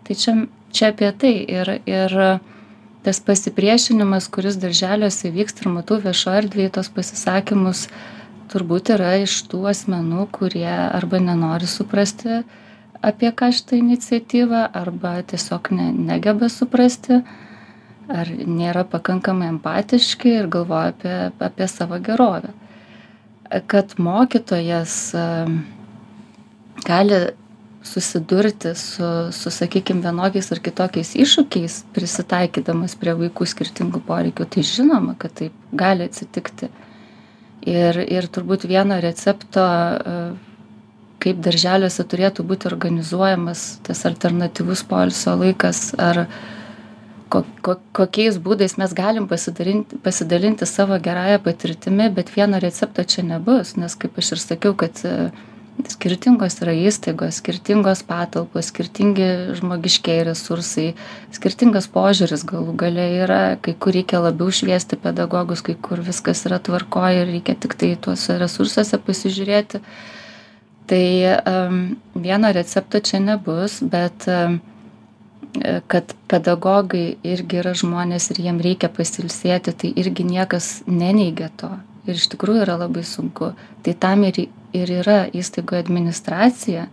[0.07, 0.35] Tai čia,
[0.75, 2.21] čia apie tai ir, ir
[3.07, 7.87] tas pasipriešinimas, kuris darželiuose vyksta ir matau viešo erdvėje tos pasisakymus,
[8.51, 12.43] turbūt yra iš tų asmenų, kurie arba nenori suprasti
[13.03, 17.23] apie ką šitą iniciatyvą, arba tiesiog ne, negeba suprasti,
[18.09, 21.17] ar nėra pakankamai empatiški ir galvoja apie,
[21.51, 22.55] apie savo gerovę.
[23.69, 24.95] Kad mokytojas
[26.85, 27.21] gali
[27.83, 35.15] susidurti su, su sakykime, vienokiais ar kitokiais iššūkiais, prisitaikydamas prie vaikų skirtingų poreikių, tai žinoma,
[35.21, 36.69] kad taip gali atsitikti.
[37.69, 39.65] Ir, ir turbūt vieno recepto,
[41.29, 46.25] kaip darželiuose turėtų būti organizuojamas tas alternatyvus poilsio laikas ar,
[47.29, 53.27] ko ko kokiais būdais mes galim pasidalinti pasidalinti savo gerąja patirtimi bet vieno recepto čia
[53.27, 55.31] nebus nes kaip aš ir sakiau kad e,
[55.93, 59.29] skirtingos yra įstaigos skirtingos patalpos skirtingi
[59.61, 60.87] žmogiškieji resursai
[61.37, 66.63] skirtingas požiūris galų gale yra kai kur reikia labiau šviesti pedagogus kai kur viskas yra
[66.65, 69.85] tvarkoj ir reikia tiktai tuose resursuose pasižiūrėti
[70.89, 71.05] tai
[71.37, 71.79] um,
[72.17, 74.59] vieno recepto čia nebus bet um,
[75.87, 81.71] kad pedagogai irgi yra žmonės ir jiem reikia pasilsėti, tai irgi niekas neneigia to.
[82.09, 83.53] Ir iš tikrųjų yra labai sunku.
[83.85, 84.47] Tai tam ir,
[84.77, 86.87] ir yra įstaigo administracija,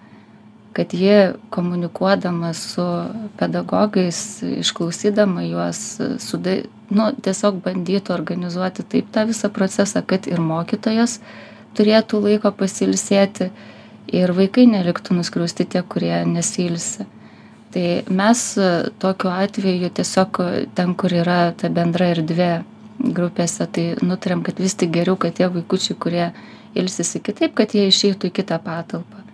[0.75, 2.83] kad jie komunikuodama su
[3.39, 5.79] pedagogais, išklausydama juos,
[6.19, 6.57] suda,
[6.91, 11.21] nu, tiesiog bandytų organizuoti taip tą visą procesą, kad ir mokytojas
[11.75, 13.51] turėtų laiko pasilsėti
[14.13, 17.07] ir vaikai neliktų nuskriausti tie, kurie nesilsi
[17.75, 18.69] tai mes e,
[19.03, 22.51] tokiu atveju tiesiog e, ten kur yra ta bendra erdvė
[23.17, 26.29] grupėse tai nutarėm kad vis tik geriau kad tie vaikučiai kurie
[26.79, 29.25] ilsisi kitaip kad jie išeitų į kitą patalpą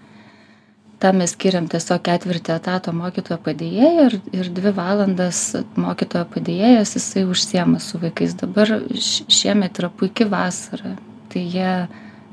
[1.01, 5.43] tam mes skiriam tiesiog ketvirtį etato mokytojo padėjėjo ir, ir dvi valandas
[5.77, 8.35] mokytojo padėjėjas jisai užsiema su vaikais.
[8.37, 8.69] Dabar
[9.01, 10.93] šiemet yra puikia vasara.
[11.33, 11.71] Tai jie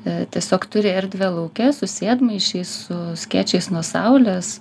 [0.04, 4.58] tiesiog turi erdvę laukia, susėdmaišiais, su skiečiais nuo saulės,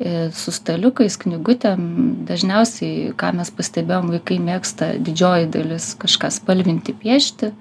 [0.00, 1.84] e, su staliukais, knygutėm.
[2.28, 7.52] Dažniausiai, ką mes pastebėjom, vaikai mėgsta didžioji dalis kažką spalvinti, piešti.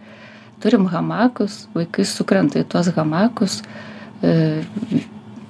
[0.64, 3.62] Turim hamakus, vaikai sukrenta į tuos hamakus
[4.24, 4.34] e,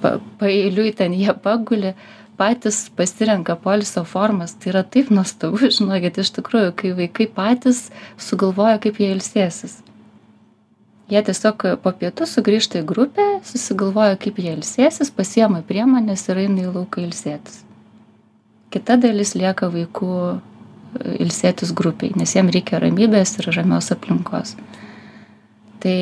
[0.00, 1.94] pa paeiliui ten jie paguli
[2.40, 7.88] patys pasirenka poilsio formas tai yra taip nuostabu žinokit iš tikrųjų kai vaikai patys
[8.28, 9.80] sugalvoja kaip jie ilsėsis
[11.10, 16.66] jie tiesiog po pietų sugrįžta į grupę susigalvoja kaip jie ilsėsis pasiema priemones ir eina
[16.66, 17.62] į lauką ilsėtis.
[18.70, 20.36] Kita dalis lieka vaikų e,
[21.24, 24.54] ilsėtis grupėj nes jiem reikia ramybės ir ramios aplinkos.
[25.80, 25.96] Tai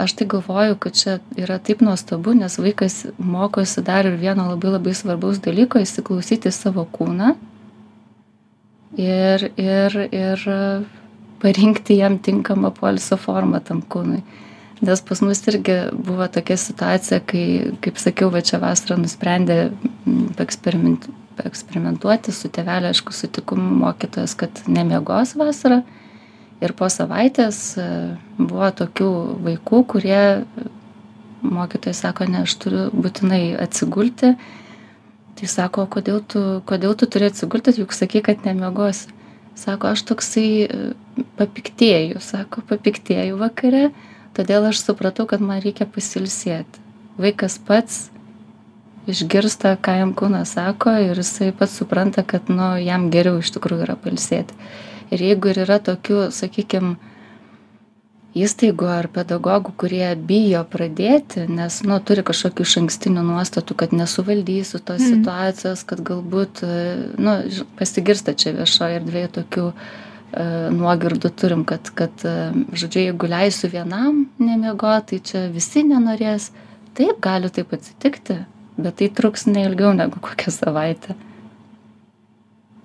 [0.00, 4.72] aš tai galvoju kad čia yra taip nuostabu nes vaikas mokosi dar ir vieno labai
[4.78, 7.34] labai svarbaus dalyko įsiklausyti į savo kūną.
[8.96, 10.46] Ir ir ir
[11.42, 14.22] parinkti jam tinkamą poilsio formą tam kūnui
[14.80, 17.46] nes pas mus irgi buvo tokia situacija kai
[17.84, 19.58] kaip sakiau va čia vasarą nusprendė
[20.38, 21.08] paeksperiment
[21.40, 25.82] paeksperimentuoti su tėvelio aišku sutikimu mokytojas kad nemiegos vasarą
[26.60, 27.86] ir po savaitės e,
[28.38, 29.10] buvo tokių
[29.46, 30.22] vaikų, kurie
[31.40, 34.34] mokytojai sako, ne, aš turiu būtinai atsigulti.
[35.40, 39.08] Tai sako, kodėl tu, kodėl tu turi atsigulti, juk sakai, kad nemiegosi.
[39.58, 40.48] Sako, aš toksai
[41.20, 43.90] e, papiktėjau, sako, papiktėjau vakare,
[44.36, 46.86] todėl aš supratau, kad man reikia pasilsėti.
[47.20, 48.08] Vaikas pats
[49.10, 53.88] išgirsta, ką jam kūnas sako ir jisai pats supranta, kad nu, jam geriau iš tikrųjų
[53.88, 54.56] yra palsėti
[55.10, 56.94] ir jeigu ir yra tokių sakykim
[58.38, 65.02] įstaigų ar pedagogų kurie bijo pradėti nes nu turi kažkokių išankstinių nuostatų kad nesuvaldysiu tos
[65.02, 65.16] mm.
[65.16, 66.62] situacijos kad galbūt
[67.18, 67.34] nu
[67.80, 69.74] pasigirsta čia viešoj erdvėj tokių e,
[70.76, 72.36] nuogirdų turim kad kad e,
[72.72, 76.52] žodžiu jeigu leisiu vienam nemiegot tai čia visi nenorės.
[76.94, 78.40] Taip gali taip atsitikti
[78.82, 81.16] bet tai truks ne ilgiau negu kokią savaitę.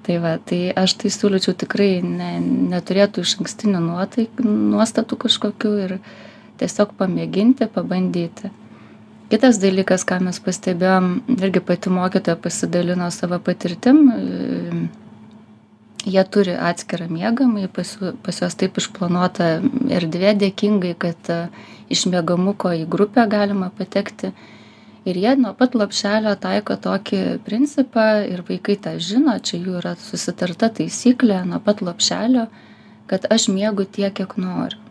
[0.06, 2.36] Tai va tai aš tai siūlyčiau tikrai ne
[2.74, 5.96] neturėt tų išankstinių nuotaik nuostatų kažkokių ir
[6.62, 8.52] tiesiog pamėginti pabandyti.
[9.32, 14.04] Kitas dalykas ką mes pastebėjom irgi pati mokytoja pasidalino savo patirtim
[16.06, 17.94] jie turi atskirą miegamąjį pas
[18.26, 19.48] pas juos taip išplanuota
[19.98, 21.32] erdvė dėkingai kad
[21.90, 24.32] iš miegamuko į grupę galima patekti.
[25.06, 29.94] Ir jie nuo pat lopšelio taiko tokį principą ir vaikai tą žino čia jų yra
[30.02, 32.48] susitarta taisyklė nuo pat lopšelio
[33.06, 34.82] kad aš miegu tiek kiek noriu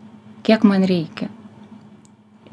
[0.45, 1.27] kiek man reikia.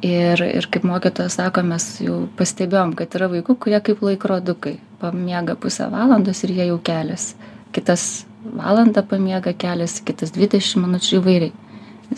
[0.03, 5.55] Ir ir kaip mokytoja sako mes jau pastebėjom kad yra vaikų kurie kaip laikrodukai pamiega
[5.55, 7.37] pusę valandos ir jie jau keliasi
[7.73, 11.53] kitas valandą pamiega keliasi kitas dvidešim minučių įvairiai.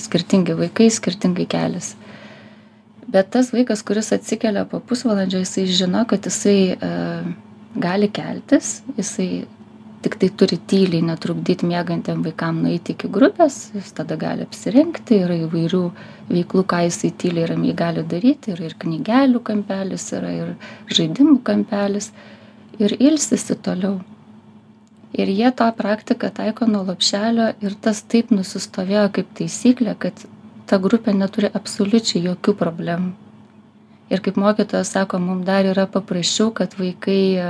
[0.00, 1.94] Skirtingi vaikai skirtingai keliasi.
[3.14, 6.94] Bet tas vaikas kuris atsikelia po pusvalandžio jisai žino kad jisai e,
[7.76, 9.44] gali keltis jisai
[10.04, 15.82] tiktai turi tyliai netrukdyt miegantiem vaikam nueiti iki grupės jis tada gali apsirengti yra įvairių
[16.32, 20.54] veiklų ką jisai tyliai ramiai gali daryti yra ir knygelių kampelis yra ir
[20.90, 22.10] žaidimų kampelis.
[22.82, 24.00] Ir ilsisi toliau
[25.14, 30.24] ir jie tą praktiką taiko nuo lopšelio ir tas taip nusistovėjo kaip taisyklė kad
[30.66, 33.12] ta grupė neturi absoliučiai jokių problemų.
[34.12, 37.46] Ir kaip mokytojas sako, mums dar yra paprasčiau, kad vaikai e,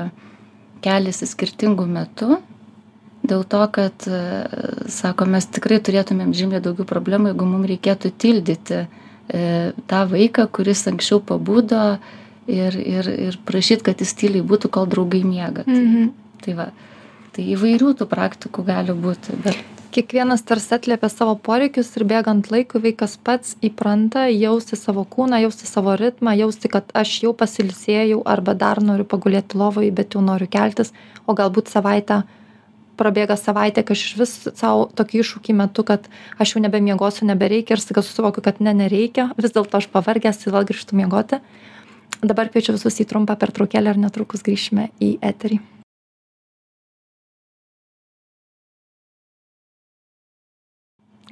[0.84, 2.38] keliasi skirtingų metų,
[3.26, 4.20] dėl to, kad, e,
[4.92, 8.86] sako, mes tikrai turėtumėm žymiai daugiau problemų, jeigu mums reikėtų tildyti e,
[9.90, 11.82] tą vaiką, kuris anksčiau pabudo
[12.46, 15.66] ir, ir, ir prašyti, kad jis tyliai būtų, kol draugai miega.
[15.66, 16.10] Tai, mhm.
[16.44, 16.70] tai, va,
[17.34, 19.36] tai įvairių tų praktikų gali būti.
[19.44, 25.38] Bet kiekvienas tarsi atliepia savo poreikius ir bėgant laikui vaikas pats įpranta jausti savo kūną
[25.44, 30.22] jausti savo ritmą jausti kad aš jau pasilsėjau arba dar noriu pagulėti lovoj bet jau
[30.24, 30.90] noriu keltis
[31.30, 32.24] o galbūt savaitę
[32.98, 36.08] prabėga savaitė kai aš išvis sau tokį iššūkį metu kad
[36.42, 40.56] aš jau nebemiegosiu nebereikia ir staiga susivokiu kad ne nereikia vis dėlto aš pavargęs ir
[40.56, 41.38] vėl grįžtu miegoti
[42.18, 45.62] dabar kviečiu visus į trumpą pertraukėlę ir netrukus grįšime į eterį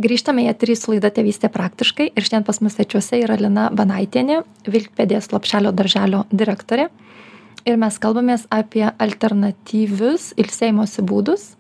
[0.01, 4.43] grįžtame į eterį su laida tėvystė praktiškai ir šiandien pas mus svečiuose yra lina banaitienė
[4.69, 6.89] vilkpėdės lopšelio darželio direktorė.
[7.69, 11.53] Ir mes kalbamės apie alternatyvius ilsėjimosi būdus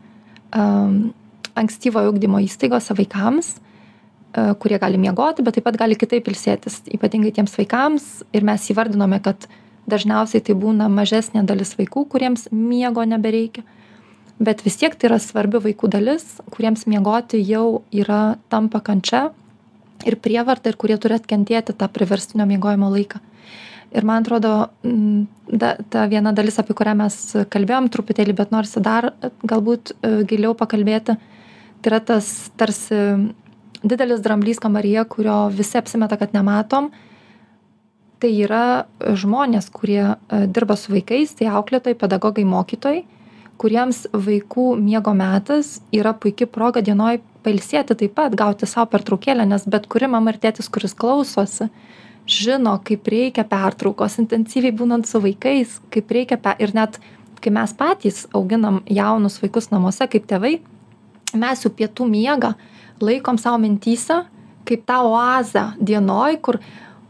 [0.50, 1.12] um,
[1.58, 7.34] ankstyvojo ugdymo įstaigose vaikams uh, kurie gali miegoti bet taip pat gali kitaip ilsėtis ypatingai
[7.36, 8.08] tiems vaikams.
[8.34, 9.46] Ir mes įvardinome kad
[9.90, 13.66] dažniausiai tai būna mažesnė dalis vaikų kuriems miego nebereikia
[14.40, 19.30] bet vis tiek tai yra svarbi vaikų dalis kuriems miegoti jau yra tampa kančia
[20.06, 23.20] ir prievarta ir kurie turi atkentėti tą priverstinio miegojimo laiką
[23.92, 27.18] ir man atrodo da, ta viena dalis, apie kurią mes
[27.52, 29.12] kalbėjom truputėlį, bet norisi dar
[29.44, 31.16] galbūt e, giliau pakalbėti,
[31.82, 32.28] tai yra tas
[32.60, 32.98] tarsi
[33.82, 36.92] didelis dramblys kambaryje, kurio visi apsimeta, kad nematom.
[38.22, 43.02] Tai yra žmonės, kurie e, dirba su vaikais, tai auklėtojai, pedagogai, mokytojai,
[43.62, 49.66] kuriems vaikų miego metas yra puikia proga dienoj pailsėti taip pat, gauti savo pertraukėlę, nes
[49.70, 51.68] bet kuri mama ir tėtis, kuris klausosi,
[52.26, 56.54] žino, kaip reikia pertraukos, intensyviai būnant su vaikais, kaip reikia, pe...
[56.62, 56.98] ir net
[57.42, 60.60] kai mes patys auginam jaunus vaikus namuose kaip tėvai,
[61.34, 62.52] mes jų pietų miegą
[63.02, 64.22] laikom savo mintyse
[64.68, 66.60] kaip tą oazę dienoj, kur,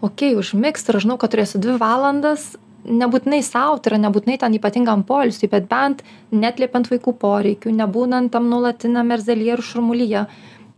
[0.01, 4.39] okei, okay, užmigs ir aš žinau, kad turėsiu dvi valandas, nebūtinai sau, tai yra nebūtinai
[4.43, 10.25] ten ypatingam poilsiui, bet bent netliepiant vaikų poreikių, nebūnant tam nuolatiniam erzelyje ir šurmulyje.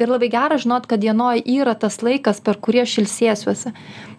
[0.03, 3.71] Ir labai gera žinot, kad dienoj yra tas laikas, per kurį aš ilsėsiuosi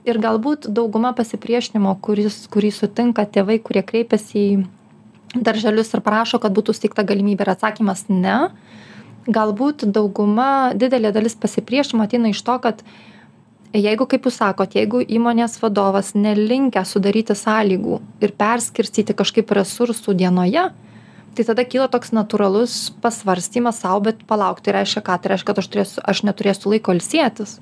[0.06, 6.54] ir galbūt dauguma pasipriešinimo kuris kurį sutinka tėvai kurie kreipiasi į darželius ir prašo kad
[6.56, 8.38] būtų suteikta galimybė ir atsakymas ne
[9.26, 12.86] galbūt dauguma didelė dalis pasipriešinimo ateina iš to kad
[13.74, 20.70] jeigu kaip jūs sakot jeigu įmonės vadovas nelinkęs sudaryti sąlygų ir perskirstyti kažkaip resursų dienoje
[21.36, 25.18] tai tada kyla toks natūralus pasvarstymas sau bet palauk tai reiškia ką?
[25.20, 27.58] Tai reiškia kad aš turėsiu aš neturėsiu laiko ilsėtis.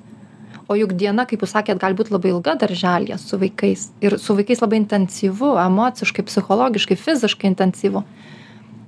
[0.70, 4.36] O juk diena kaip jūs sakėt gali būt labai ilga darželyje su vaikais ir su
[4.38, 8.04] vaikais labai intensyvu emociškai psichologiškai fiziškai intensyvu.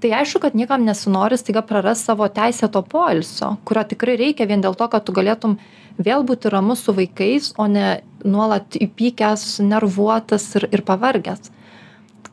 [0.01, 4.79] Tai aišku kad niekam nesinori staiga prarast savo teisėto poilsio kurio tikrai reikia vien dėl
[4.79, 5.59] to kad tu galėtum
[5.99, 11.53] vėl būti ramus su vaikais o ne nuolat įpykęs nervuotas ir ir pavargęs.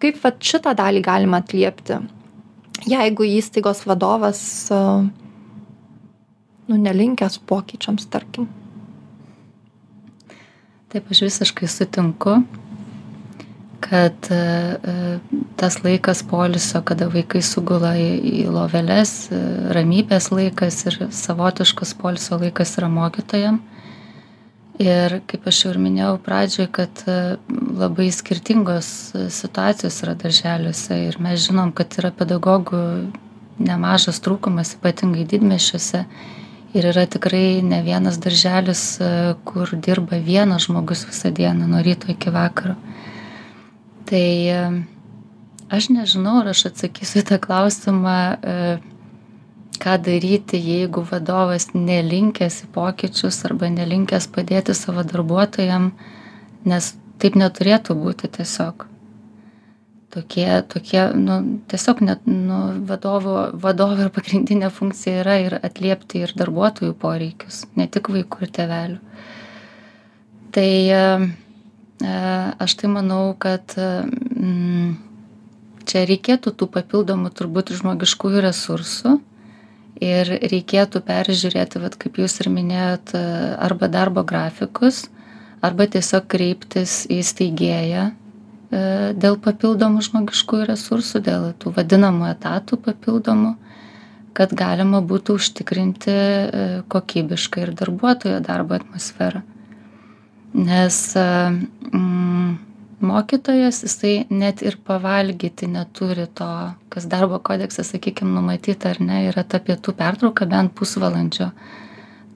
[0.03, 2.01] Kaip vat šitą dalį galima atliepti?
[2.89, 4.41] Jeigu įstaigos vadovas
[6.67, 8.49] nu nelinkęs pokyčiams tarkim.
[10.91, 12.35] Taip, aš visiškai sutinku,
[13.89, 15.19] kad e, e,
[15.55, 19.39] tas laikas poliso, kada vaikai sugula į, į loveles, e,
[19.75, 23.59] ramybės laikas ir savotiškas poliso laikas yra mokytojam.
[24.81, 27.03] Ir kaip aš jau ir minėjau pradžioje, kad
[27.77, 28.87] labai skirtingos
[29.35, 32.79] situacijos yra darželiuose ir mes žinom, kad yra pedagogų
[33.61, 36.01] nemažas trūkumas, ypatingai didmešiuose
[36.73, 38.87] ir yra tikrai ne vienas darželis
[39.45, 42.73] kur dirba vienas žmogus visą dieną nuo ryto iki vakaro
[44.09, 44.63] tai e,
[45.73, 48.57] aš nežinau ar aš atsakysiu tą klausimą e,
[49.83, 55.91] ką daryti jeigu vadovas nelinkęs į pokyčius arba nelinkęs padėti savo darbuotojam
[56.67, 58.87] nes taip neturėtų būti tiesiog.
[60.13, 61.37] Tokie tokie nu
[61.71, 67.87] tiesiog net nu vadovo vadovo ir pagrindinė funkcija yra ir atliepti ir darbuotojų poreikius ne
[67.89, 68.99] tik vaikų ir tėvelių.
[70.53, 71.01] Tai e,
[72.03, 74.95] aš tai manau kad mm,
[75.87, 79.17] čia reikėtų tų papildomų turbūt žmogiškųjų resursų
[80.03, 83.23] ir reikėtų peržiūrėti vat kaip jūs ir minėjot e,
[83.63, 85.05] arba darbo grafikus
[85.63, 88.11] arba tiesiog kreiptis į steigėją
[88.73, 93.53] E, dėl papildomų žmogiškųjų resursų, dėl tų vadinamų etatų papildomų,
[94.37, 99.43] kad galima būtų užtikrinti e, kokybišką ir darbuotojo darbo atmosferą.
[100.53, 101.25] Nes e,
[101.93, 102.57] mm,
[103.01, 106.49] mokytojas, jisai net ir pavalgyti neturi to,
[106.93, 111.49] kas darbo kodekse, sakykime, numatyta ar ne, yra ta pietų pertrauka bent pusvalandžio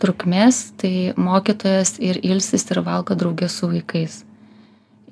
[0.02, 4.24] trukmės, tai mokytojas ir ilsis ir valgo draugės su vaikais.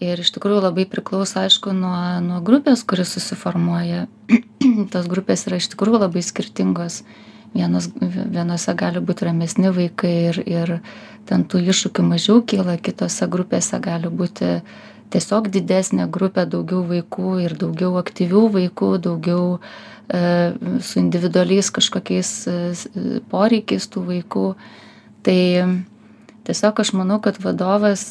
[0.03, 4.09] Ir iš tikrųjų labai priklauso aišku nuo nuo grupės kuri susiformuoja.
[4.91, 7.03] Tos grupės yra iš tikrųjų labai skirtingos
[7.55, 10.73] vienos vienose gali būt ramesni vaikai ir ir
[11.29, 14.59] ten tų iššūkių mažiau kyla kitose grupėse gali būti
[15.13, 20.21] tiesiog didesnė grupė daugiau vaikų ir daugiau aktyvių vaikų daugiau e,
[20.83, 22.55] su individualiais kažkokiais e,
[23.31, 24.47] poreikiais tų vaikų.
[25.25, 25.39] Tai
[26.45, 28.03] tiesiog aš manau kad vadovas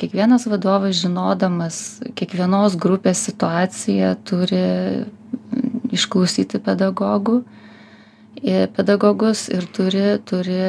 [0.00, 1.82] kiekvienas vadovas žinodamas
[2.18, 4.64] kiekvienos grupės situaciją turi
[5.94, 7.44] išklausyti pedagogų
[8.42, 10.60] ir pedagogus ir turi turi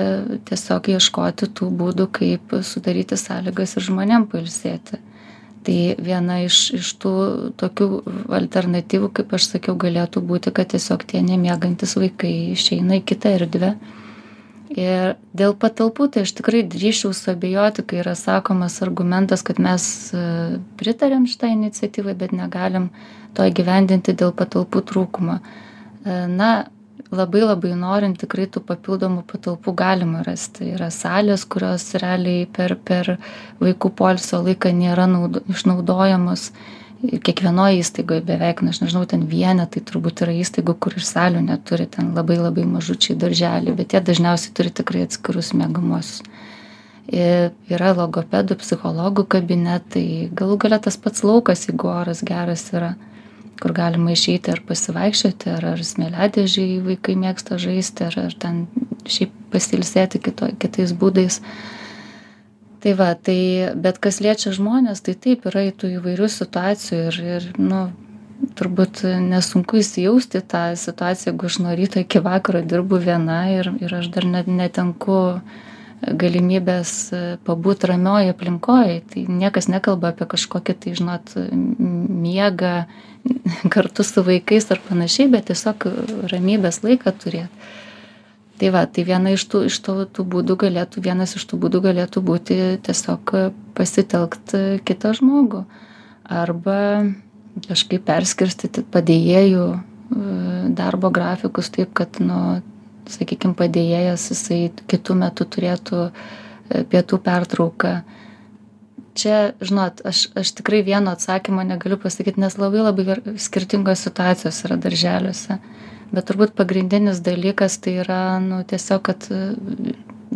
[0.47, 5.01] tiesiog ieškoti tų būdų kaip sudaryti sąlygas ir žmonėm pailsėti.
[5.67, 7.13] Tai viena iš iš tų
[7.59, 7.87] tokių
[8.39, 13.73] alternatyvų kaip aš sakiau galėtų būti kad tiesiog tie nemiegantys vaikai išeina į kitą erdvę.
[14.77, 20.23] Ir dėl patalpų tai aš tikrai drįsčiau suabejoti kai yra sakomas argumentas kad mes e,
[20.79, 22.89] pritariam šitai iniciatyvai bet negalim
[23.33, 25.39] to įgyvendinti dėl patalpų trūkumo.
[25.39, 26.51] E, na
[27.11, 30.71] labai labai norint tikrai tų papildomų patalpų galima rasti.
[30.75, 33.15] Yra salės kurios realiai per per
[33.61, 36.51] vaikų poilsio laiką nėra naudo išnaudojamos.
[36.97, 41.85] Kiekvienoj įstaigoj beveik nu aš nežinau ten vienetai turbūt yra įstaigų kur ir salių neturi
[41.85, 46.25] ten labai labai mažučiai darželiai bet jie dažniausiai turi tikrai atskirus miegamuosius
[47.07, 52.95] ir yra logopedų psichologų kabinetai galų gale tas pats laukas jeigu oras geras yra
[53.61, 58.65] kur galima išeiti ar pasivaikščioti ar ar smėliadėžėj vaikai mėgsta žaisti ar ar ten
[59.07, 61.41] šiaip pasiilsėti kito kitais būdais.
[62.83, 63.39] Tai va tai
[63.75, 67.87] bet kas liečia žmones tai taip yra tų įvairių situacijų ir ir nu
[68.57, 73.71] turbūt nesunku įsijausti į tą situaciją jeigu aš nuo ryto iki vakaro dirbu viena ir
[73.81, 75.17] ir aš dar net netenku
[76.01, 76.91] galimybės
[77.47, 79.01] pabūt ramioj aplinkoj.
[79.11, 82.75] Tai niekas nekalba apie kažkokį tai žinot miegą
[83.73, 85.89] kartu su vaikais ar panašiai bet tiesiog
[86.31, 87.67] ramybės laiką turėt.
[88.57, 91.81] Tai va tai viena iš tų iš tų tų būdų galėtų vienas iš tų būdų
[91.89, 93.33] galėtų būti tiesiog
[93.77, 94.55] pasitelkt
[94.87, 95.61] kitą žmogų.
[96.27, 96.79] Arba
[97.67, 99.79] kažkaip perskirstyti padėjėjų e,
[100.77, 102.59] darbo grafikus taip kad nu
[103.11, 104.59] sakykim padėjėjas jisai
[104.91, 107.93] kitu metu turėtų e, pietų pertrauką.
[109.17, 114.77] Čia žinot aš aš tikrai vieno atsakymo negaliu pasakyt nes labai labai skirtingos situacijos yra
[114.81, 115.59] darželiuose.
[116.13, 119.41] Bet turbūt pagrindinis dalykas tai yra nu tiesiog kad e,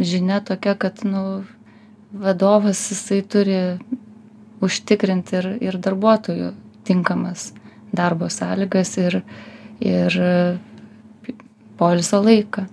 [0.02, 1.44] žinia tokia kad nu
[2.12, 3.62] vadovas jisai turi
[4.62, 6.52] užtikrint ir ir darbuotojų
[6.88, 7.52] tinkamas
[7.94, 9.22] darbo sąlygas ir
[9.82, 10.18] ir
[11.82, 12.68] poilsio laiką.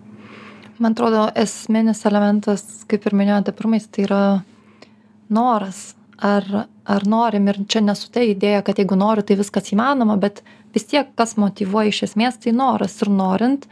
[0.79, 4.23] Man atrodo esminis elementas kaip ir minėjote pirmais tai yra
[5.33, 5.95] noras.
[6.19, 6.45] Ar
[6.89, 10.41] ar norim ir čia ne su ta idėja kad jeigu noriu tai viskas įmanoma bet
[10.75, 12.97] vis tiek kas motyvuoja iš esmės tai noras.
[13.05, 13.67] Ir norint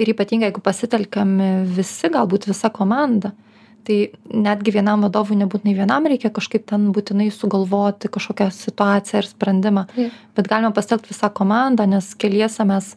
[0.00, 3.32] ir ypatingai jeigu pasitelkiami visi galbūt visa komanda
[3.88, 9.86] tai netgi vienam vadovui nebūtinai vienam reikia kažkaip ten būtinai sugalvoti kažkokią situaciją ir sprendimą.
[10.36, 12.92] Bet galima pasitelkt visą komandą nes keliese mes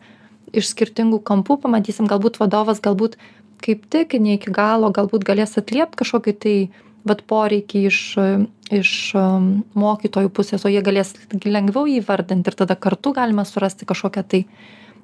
[0.54, 3.18] iš skirtingų kampų pamatysim galbūt vadovas galbūt
[3.64, 6.56] kaip tik ne iki galo galbūt galės atliept kažkokį tai
[7.08, 8.00] vat poreikį iš
[8.74, 8.92] iš
[9.78, 14.42] mokytojų pusės o jie galės lengviau įvardint ir tada kartu galima surasti kažkokią tai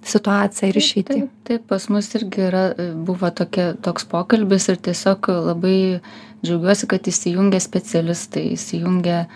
[0.06, 1.14] situaciją ir išeitį.
[1.14, 2.64] taip taip pas mus irgi yra
[2.96, 6.00] buvo tokia toks pokalbis ir tiesiog labai
[6.46, 9.28] džiaugiuosi kad įsijungia specialistai įsijungia e,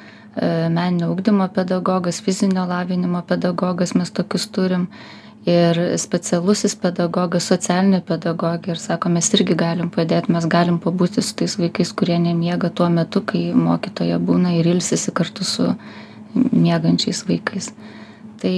[0.70, 4.88] meninio ugdymo pedagogas fizinio lavinimo pedagogas mes tokius turim
[5.50, 11.36] ir specialusis pedagogas socialinė pedagogė ir sako mes irgi galim padėt mes galim pabūti su
[11.42, 15.74] tais vaikais kurie nemiega tuo metu kai mokytoja būna ir ilsisi kartu su
[16.34, 17.74] miegančiais vaikais.
[18.40, 18.56] Tai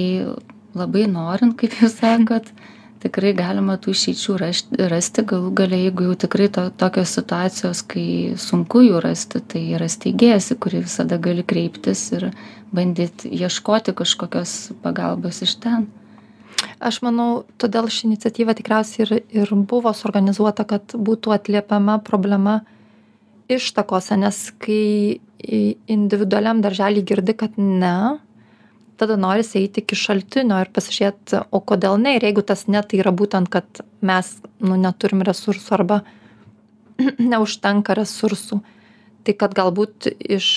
[0.77, 2.53] labai norint kaip jūs sakot
[3.01, 5.25] tikrai galima tų išeičių rašt rasti.
[5.25, 8.07] Galų gale jeigu jau tikrai to tokios situacijos kai
[8.38, 12.29] sunku jų rasti tai yra steigėjas į kurį visada gali kreiptis ir
[12.75, 15.89] bandyt ieškoti kažkokios pagalbos iš ten
[16.80, 22.60] aš manau todėl ši iniciatyva tikriausiai ir ir buvo suorganizuota kad būtų atliepiama problema
[23.51, 25.20] ištakose nes kai
[25.91, 27.97] individualiam daržely girdi kad ne
[28.97, 32.16] tada norisi eiti iki šaltinio ir pasižiūrėt o kodėl ne.
[32.18, 36.01] Ir jeigu tas ne tai yra būtent kad mes nu neturim resursų arba
[37.34, 38.62] neužtenka resursų.
[39.26, 40.47] Tai kad galbūt iš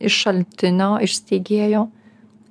[0.00, 1.86] iš šaltinio iš steigėjo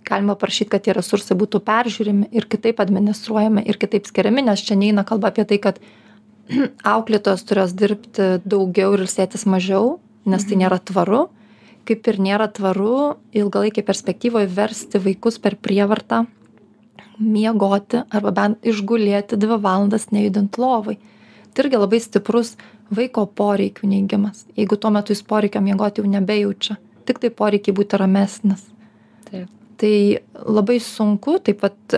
[0.05, 4.77] galima prašyt kad tie resursai būtų peržiūrimi ir kitaip administruojami ir kitaip skiriami nes čia
[4.79, 5.81] neina kalba apie tai kad
[6.95, 11.27] auklėtojos turės dirbti daugiau ir ilsėtis mažiau nes tai nėra tvaru.
[11.85, 16.23] Kaip ir nėra tvaru ilgalaikėj perspektyvoj versti vaikus per prievartą
[17.21, 20.97] miegoti arba bent išgulėti dvi valandas nejudint lovoj
[21.55, 22.55] tai irgi labai stiprus
[22.91, 24.43] vaiko poreikių neigimas.
[24.57, 26.75] Jeigu tuo metu jis poreikio miegot jau nebejaučia
[27.05, 28.65] tiktai poreikį būti ramesnis
[29.81, 31.97] tai labai sunku taip vat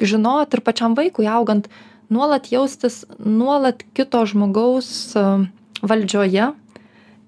[0.00, 1.68] žinot ir pačiam vaikui augant
[2.12, 5.14] nuolat jaustis nuolat kito žmogaus
[5.82, 6.52] valdžioje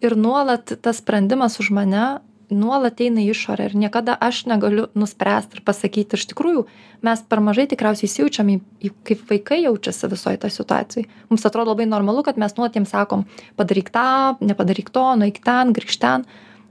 [0.07, 2.07] ir nuolat tas sprendimas už mane
[2.53, 6.67] nuolat eina į išorę ir niekada aš negaliu nuspręst ir pasakyt iš tikrųjų
[7.07, 11.09] mes per mažai tikriausiai įsijaučiam į į kaip vaikai jaučiasi visoj toj situacijoj.
[11.31, 13.27] Mums atrodo labai normalu kad mes nuolat jiem sakom
[13.59, 16.27] padaryk tą nepadaryk to nueik ten grįžk ten.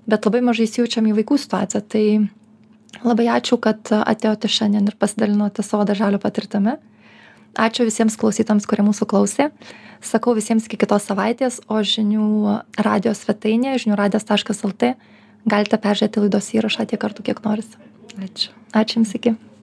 [0.08, 1.82] Bet labai mažai įsijaučiam į vaikų situaciją.
[1.92, 2.06] Tai
[3.04, 6.78] labai ačiū kad atėjote šiandien ir pasidalinote savo darželio patirtimi.
[7.56, 9.50] Ačiū visiems klausytojams kurie mūsų klausė.
[10.04, 14.94] Sakau visiems iki kitos savaitės o žinių radijo svetainėje žinių radijas taškas lt
[15.48, 17.80] galite peržiūrėti laidos įrašą tiek kartų kiek norisi.
[18.20, 18.52] Ačiū.
[18.76, 19.36] Ačiū jums iki